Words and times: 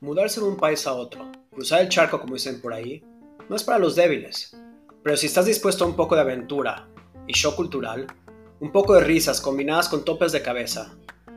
Mudarse 0.00 0.40
de 0.40 0.46
un 0.46 0.56
país 0.56 0.86
a 0.86 0.94
otro, 0.94 1.30
cruzar 1.50 1.82
el 1.82 1.90
charco 1.90 2.18
como 2.18 2.32
dicen 2.32 2.62
por 2.62 2.72
ahí, 2.72 3.04
no 3.50 3.56
es 3.56 3.62
para 3.62 3.78
los 3.78 3.94
débiles. 3.94 4.56
Pero 5.02 5.18
si 5.18 5.26
estás 5.26 5.44
dispuesto 5.44 5.84
a 5.84 5.86
un 5.86 5.96
poco 5.96 6.14
de 6.14 6.22
aventura 6.22 6.88
y 7.26 7.34
show 7.34 7.54
cultural, 7.54 8.06
un 8.60 8.72
poco 8.72 8.94
de 8.94 9.04
risas 9.04 9.42
combinadas 9.42 9.90
con 9.90 10.02
topes 10.02 10.32
de 10.32 10.40
cabeza, 10.40 10.94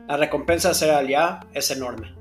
la 0.08 0.16
recompensa 0.16 0.68
de 0.68 0.74
ser 0.74 0.90
aliá 0.92 1.46
es 1.52 1.70
enorme. 1.70 2.14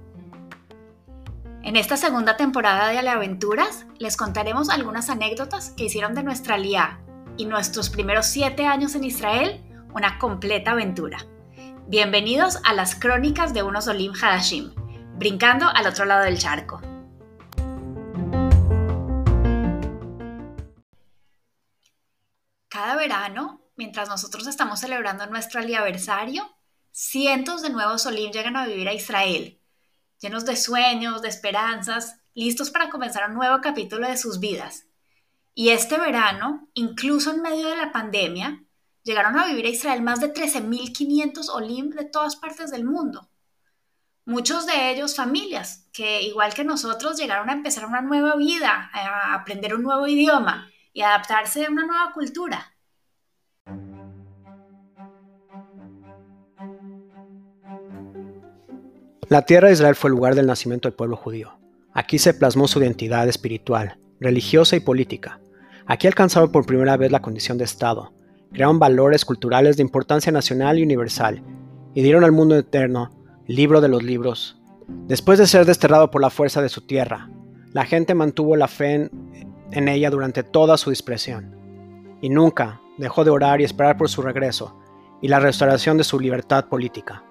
En 1.64 1.78
esta 1.78 1.96
segunda 1.96 2.36
temporada 2.36 2.90
de 2.90 3.00
Aventuras 3.08 3.86
les 3.98 4.18
contaremos 4.18 4.70
algunas 4.70 5.10
anécdotas 5.10 5.72
que 5.72 5.86
hicieron 5.86 6.16
de 6.16 6.24
nuestra 6.24 6.56
aliá 6.56 7.00
y 7.38 7.46
nuestros 7.46 7.90
primeros 7.90 8.26
siete 8.26 8.66
años 8.66 8.96
en 8.96 9.06
Israel 9.06 9.64
una 9.96 10.18
completa 10.18 10.72
aventura. 10.72 11.20
Bienvenidos 11.88 12.60
a 12.64 12.74
las 12.74 12.96
crónicas 12.96 13.54
de 13.54 13.64
unos 13.64 13.88
Olim 13.88 14.14
Hadashim, 14.14 14.74
brincando 15.18 15.68
al 15.68 15.86
otro 15.86 16.06
lado 16.06 16.24
del 16.24 16.40
charco. 16.40 16.82
Cada 22.70 22.96
verano, 22.96 23.62
mientras 23.76 24.10
nosotros 24.10 24.48
estamos 24.48 24.80
celebrando 24.80 25.28
nuestro 25.28 25.62
aniversario, 25.62 26.44
cientos 26.92 27.62
de 27.62 27.70
nuevos 27.70 28.06
Olim 28.08 28.32
llegan 28.32 28.56
a 28.56 28.66
vivir 28.66 28.88
a 28.88 28.94
Israel, 28.94 29.60
llenos 30.20 30.46
de 30.46 30.56
sueños, 30.56 31.22
de 31.22 31.30
esperanzas, 31.30 32.18
listos 32.34 32.72
para 32.72 32.90
comenzar 32.90 33.30
un 33.30 33.36
nuevo 33.36 33.62
capítulo 33.62 34.08
de 34.08 34.18
sus 34.18 34.40
vidas. 34.40 34.88
Y 35.54 35.70
este 35.70 36.00
verano, 36.00 36.68
incluso 36.74 37.30
en 37.30 37.44
medio 37.44 37.68
de 37.68 37.78
la 37.78 37.92
pandemia, 37.92 38.64
llegaron 39.04 39.38
a 39.38 39.46
vivir 39.46 39.66
a 39.66 39.70
Israel 39.70 40.02
más 40.02 40.20
de 40.20 40.34
13.500 40.34 41.50
Olim 41.50 41.90
de 41.92 42.06
todas 42.06 42.36
partes 42.36 42.72
del 42.72 42.86
mundo. 42.86 43.30
Muchos 44.26 44.66
de 44.66 44.92
ellos 44.92 45.16
familias 45.16 45.90
que, 45.92 46.22
igual 46.22 46.54
que 46.54 46.64
nosotros, 46.64 47.18
llegaron 47.18 47.50
a 47.50 47.54
empezar 47.54 47.86
una 47.86 48.02
nueva 48.02 48.38
vida, 48.38 48.90
a 48.94 49.34
aprender 49.34 49.76
un 49.76 49.84
nuevo 49.84 50.08
idioma 50.08 50.70
y 50.94 51.02
adaptarse 51.02 51.66
a 51.66 51.70
una 51.70 51.86
nueva 51.86 52.14
cultura. 52.14 52.74
La 59.28 59.42
tierra 59.42 59.68
de 59.68 59.74
Israel 59.74 59.96
fue 59.96 60.10
el 60.10 60.16
lugar 60.16 60.36
del 60.36 60.46
nacimiento 60.46 60.88
del 60.88 60.96
pueblo 60.96 61.18
judío. 61.18 61.58
Aquí 61.94 62.20
se 62.20 62.34
plasmó 62.34 62.68
su 62.68 62.80
identidad 62.80 63.28
espiritual, 63.28 63.98
religiosa 64.20 64.76
y 64.76 64.80
política. 64.80 65.40
Aquí 65.86 66.08
alcanzaron 66.08 66.52
por 66.52 66.66
primera 66.66 66.96
vez 66.98 67.12
la 67.12 67.22
condición 67.22 67.58
de 67.58 67.66
Estado, 67.66 68.14
crearon 68.54 68.80
valores 68.80 69.26
culturales 69.26 69.78
de 69.78 69.84
importancia 69.84 70.32
nacional 70.32 70.80
y 70.80 70.84
universal, 70.84 71.44
y 71.94 72.02
dieron 72.02 72.24
al 72.24 72.32
mundo 72.32 72.56
eterno, 72.56 73.12
libro 73.48 73.82
de 73.82 73.90
los 73.90 74.04
libros. 74.04 74.62
Después 75.08 75.40
de 75.40 75.48
ser 75.48 75.66
desterrado 75.66 76.12
por 76.12 76.22
la 76.22 76.30
fuerza 76.30 76.62
de 76.62 76.70
su 76.70 76.82
tierra, 76.82 77.30
la 77.72 77.86
gente 77.86 78.16
mantuvo 78.16 78.56
la 78.56 78.68
fe 78.68 78.94
en, 78.94 79.12
en 79.72 79.88
ella 79.88 80.10
durante 80.10 80.44
toda 80.44 80.78
su 80.78 80.90
dispresión, 80.90 81.56
y 82.22 82.30
nunca 82.30 82.82
dejó 82.98 83.24
de 83.24 83.32
orar 83.32 83.60
y 83.60 83.64
esperar 83.64 83.98
por 83.98 84.10
su 84.10 84.22
regreso 84.22 84.80
y 85.22 85.28
la 85.28 85.40
restauración 85.40 85.98
de 85.98 86.04
su 86.04 86.20
libertad 86.20 86.66
política. 86.66 87.24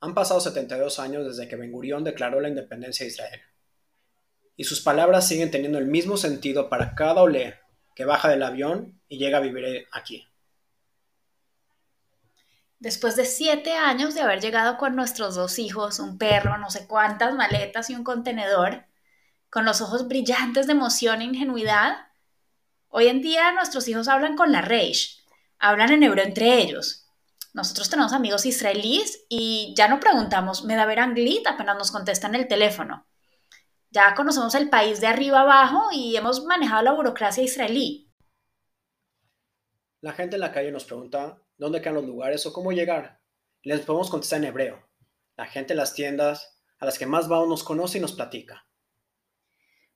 Han 0.00 0.14
pasado 0.14 0.40
72 0.40 0.98
años 0.98 1.26
desde 1.26 1.48
que 1.48 1.56
Ben 1.56 1.72
Gurión 1.72 2.04
declaró 2.04 2.40
la 2.40 2.48
independencia 2.48 3.04
de 3.04 3.10
Israel. 3.10 3.40
Y 4.56 4.64
sus 4.64 4.80
palabras 4.80 5.26
siguen 5.26 5.50
teniendo 5.50 5.78
el 5.78 5.86
mismo 5.86 6.16
sentido 6.16 6.68
para 6.68 6.94
cada 6.94 7.22
olé 7.22 7.58
que 7.94 8.04
baja 8.04 8.28
del 8.28 8.44
avión 8.44 9.00
y 9.08 9.18
llega 9.18 9.38
a 9.38 9.40
vivir 9.40 9.86
aquí. 9.90 10.24
Después 12.78 13.16
de 13.16 13.24
siete 13.24 13.72
años 13.72 14.14
de 14.14 14.20
haber 14.20 14.40
llegado 14.40 14.76
con 14.76 14.94
nuestros 14.94 15.34
dos 15.34 15.58
hijos, 15.58 15.98
un 15.98 16.16
perro, 16.16 16.58
no 16.58 16.70
sé 16.70 16.86
cuántas 16.86 17.34
maletas 17.34 17.90
y 17.90 17.96
un 17.96 18.04
contenedor, 18.04 18.84
con 19.50 19.64
los 19.64 19.80
ojos 19.80 20.06
brillantes 20.06 20.68
de 20.68 20.74
emoción 20.74 21.20
e 21.20 21.24
ingenuidad, 21.24 22.06
hoy 22.88 23.08
en 23.08 23.20
día 23.20 23.50
nuestros 23.50 23.88
hijos 23.88 24.06
hablan 24.06 24.36
con 24.36 24.52
la 24.52 24.60
Reish, 24.60 25.24
hablan 25.58 25.90
en 25.90 26.04
hebreo 26.04 26.24
entre 26.24 26.58
ellos. 26.58 27.07
Nosotros 27.54 27.88
tenemos 27.88 28.12
amigos 28.12 28.46
israelíes 28.46 29.24
y 29.28 29.74
ya 29.76 29.88
no 29.88 30.00
preguntamos, 30.00 30.64
¿me 30.64 30.76
da 30.76 30.86
ver 30.86 31.00
anglit? 31.00 31.46
apenas 31.46 31.76
nos 31.76 31.90
contestan 31.90 32.34
el 32.34 32.46
teléfono. 32.46 33.06
Ya 33.90 34.14
conocemos 34.14 34.54
el 34.54 34.68
país 34.68 35.00
de 35.00 35.06
arriba 35.06 35.40
abajo 35.40 35.88
y 35.92 36.16
hemos 36.16 36.44
manejado 36.44 36.82
la 36.82 36.92
burocracia 36.92 37.42
israelí. 37.42 38.12
La 40.00 40.12
gente 40.12 40.36
en 40.36 40.40
la 40.40 40.52
calle 40.52 40.70
nos 40.70 40.84
pregunta 40.84 41.42
dónde 41.56 41.80
quedan 41.80 41.94
los 41.94 42.04
lugares 42.04 42.44
o 42.46 42.52
cómo 42.52 42.72
llegar. 42.72 43.20
Les 43.62 43.80
podemos 43.80 44.10
contestar 44.10 44.38
en 44.38 44.44
hebreo. 44.44 44.88
La 45.36 45.46
gente 45.46 45.72
en 45.72 45.78
las 45.78 45.94
tiendas 45.94 46.60
a 46.78 46.84
las 46.84 46.98
que 46.98 47.06
más 47.06 47.28
vamos 47.28 47.48
nos 47.48 47.64
conoce 47.64 47.98
y 47.98 48.00
nos 48.00 48.12
platica. 48.12 48.66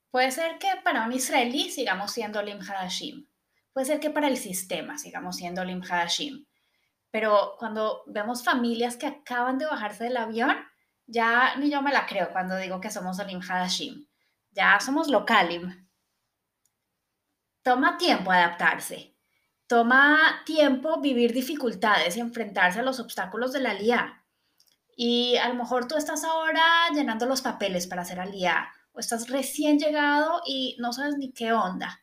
Puede 0.09 0.31
ser 0.31 0.57
que 0.59 0.69
para 0.83 1.05
un 1.05 1.13
israelí 1.13 1.69
sigamos 1.71 2.11
siendo 2.11 2.41
Lim 2.41 2.59
Hadashim. 2.59 3.27
Puede 3.71 3.87
ser 3.87 3.99
que 3.99 4.09
para 4.09 4.27
el 4.27 4.37
sistema 4.37 4.97
sigamos 4.97 5.37
siendo 5.37 5.63
Lim 5.63 5.81
Hadashim. 5.81 6.45
Pero 7.13 7.57
cuando 7.59 8.01
vemos 8.07 8.43
familias 8.43 8.97
que 8.97 9.05
acaban 9.05 9.59
de 9.59 9.67
bajarse 9.67 10.05
del 10.05 10.17
avión, 10.17 10.57
ya 11.05 11.55
ni 11.57 11.69
yo 11.69 11.79
me 11.83 11.93
la 11.93 12.07
creo 12.07 12.31
cuando 12.31 12.57
digo 12.57 12.81
que 12.81 12.89
somos 12.89 13.19
Olim 13.19 13.39
Hadashim. 13.39 14.07
Ya 14.49 14.79
somos 14.79 15.09
localim. 15.09 15.87
Toma 17.61 17.99
tiempo 17.99 18.31
adaptarse. 18.31 19.15
Toma 19.67 20.41
tiempo 20.43 21.01
vivir 21.01 21.33
dificultades 21.33 22.17
y 22.17 22.19
enfrentarse 22.19 22.79
a 22.79 22.83
los 22.83 22.99
obstáculos 22.99 23.53
de 23.53 23.59
la 23.59 23.75
LIA. 23.75 24.25
Y 24.97 25.37
a 25.37 25.49
lo 25.49 25.53
mejor 25.53 25.87
tú 25.87 25.95
estás 25.95 26.23
ahora 26.23 26.63
llenando 26.95 27.27
los 27.27 27.43
papeles 27.43 27.85
para 27.85 28.01
hacer 28.01 28.19
alía 28.19 28.69
o 28.91 28.99
estás 28.99 29.29
recién 29.29 29.77
llegado 29.77 30.41
y 30.47 30.77
no 30.79 30.91
sabes 30.91 31.15
ni 31.19 31.31
qué 31.31 31.53
onda. 31.53 32.01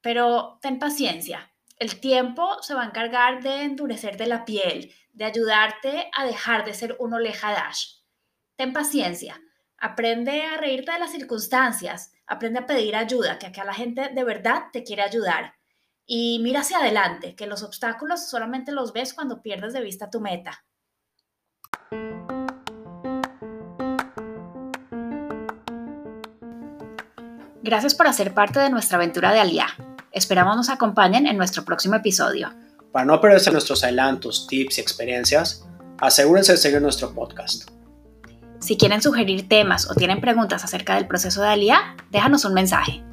Pero 0.00 0.58
ten 0.60 0.80
paciencia. 0.80 1.48
El 1.78 2.00
tiempo 2.00 2.60
se 2.60 2.74
va 2.74 2.82
a 2.82 2.86
encargar 2.86 3.40
de 3.40 3.62
endurecerte 3.62 4.26
la 4.26 4.44
piel, 4.44 4.92
de 5.12 5.24
ayudarte 5.24 6.10
a 6.12 6.24
dejar 6.24 6.64
de 6.64 6.74
ser 6.74 6.96
un 6.98 7.14
olejadash. 7.14 7.98
Ten 8.56 8.72
paciencia, 8.72 9.40
aprende 9.76 10.42
a 10.42 10.56
reírte 10.56 10.90
de 10.90 10.98
las 10.98 11.12
circunstancias, 11.12 12.12
aprende 12.26 12.58
a 12.58 12.66
pedir 12.66 12.96
ayuda, 12.96 13.38
que 13.38 13.46
acá 13.46 13.64
la 13.64 13.74
gente 13.74 14.08
de 14.08 14.24
verdad 14.24 14.64
te 14.72 14.82
quiere 14.82 15.02
ayudar. 15.02 15.54
Y 16.04 16.40
mira 16.42 16.60
hacia 16.60 16.78
adelante, 16.78 17.36
que 17.36 17.46
los 17.46 17.62
obstáculos 17.62 18.28
solamente 18.28 18.72
los 18.72 18.92
ves 18.92 19.14
cuando 19.14 19.40
pierdes 19.40 19.72
de 19.72 19.80
vista 19.80 20.10
tu 20.10 20.20
meta. 20.20 20.64
Gracias 27.62 27.94
por 27.94 28.08
hacer 28.08 28.34
parte 28.34 28.58
de 28.58 28.70
nuestra 28.70 28.96
aventura 28.96 29.32
de 29.32 29.40
Aliá. 29.40 29.87
Esperamos 30.18 30.56
nos 30.56 30.68
acompañen 30.68 31.28
en 31.28 31.36
nuestro 31.36 31.64
próximo 31.64 31.94
episodio. 31.94 32.52
Para 32.90 33.04
no 33.04 33.20
perderse 33.20 33.52
nuestros 33.52 33.84
adelantos, 33.84 34.48
tips 34.48 34.78
y 34.78 34.80
experiencias, 34.80 35.64
asegúrense 36.00 36.50
de 36.52 36.58
seguir 36.58 36.82
nuestro 36.82 37.14
podcast. 37.14 37.70
Si 38.58 38.76
quieren 38.76 39.00
sugerir 39.00 39.48
temas 39.48 39.88
o 39.88 39.94
tienen 39.94 40.20
preguntas 40.20 40.64
acerca 40.64 40.96
del 40.96 41.06
proceso 41.06 41.40
de 41.40 41.48
Aliá, 41.50 41.96
déjanos 42.10 42.44
un 42.44 42.54
mensaje. 42.54 43.04